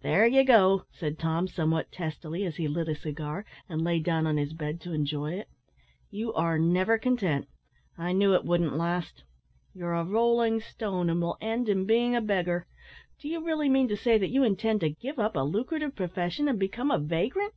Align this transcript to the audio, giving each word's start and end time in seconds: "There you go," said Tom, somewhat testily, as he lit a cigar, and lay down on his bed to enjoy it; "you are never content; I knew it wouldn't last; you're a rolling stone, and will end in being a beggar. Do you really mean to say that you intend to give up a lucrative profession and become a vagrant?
"There 0.00 0.26
you 0.26 0.42
go," 0.42 0.86
said 0.90 1.18
Tom, 1.18 1.46
somewhat 1.46 1.92
testily, 1.92 2.46
as 2.46 2.56
he 2.56 2.66
lit 2.66 2.88
a 2.88 2.94
cigar, 2.94 3.44
and 3.68 3.84
lay 3.84 3.98
down 3.98 4.26
on 4.26 4.38
his 4.38 4.54
bed 4.54 4.80
to 4.80 4.94
enjoy 4.94 5.32
it; 5.32 5.48
"you 6.10 6.32
are 6.32 6.58
never 6.58 6.96
content; 6.96 7.46
I 7.98 8.12
knew 8.14 8.32
it 8.32 8.46
wouldn't 8.46 8.78
last; 8.78 9.24
you're 9.74 9.92
a 9.92 10.02
rolling 10.02 10.60
stone, 10.62 11.10
and 11.10 11.20
will 11.20 11.36
end 11.42 11.68
in 11.68 11.84
being 11.84 12.16
a 12.16 12.22
beggar. 12.22 12.66
Do 13.18 13.28
you 13.28 13.44
really 13.44 13.68
mean 13.68 13.88
to 13.88 13.98
say 13.98 14.16
that 14.16 14.30
you 14.30 14.42
intend 14.44 14.80
to 14.80 14.88
give 14.88 15.18
up 15.18 15.36
a 15.36 15.40
lucrative 15.40 15.94
profession 15.94 16.48
and 16.48 16.58
become 16.58 16.90
a 16.90 16.98
vagrant? 16.98 17.52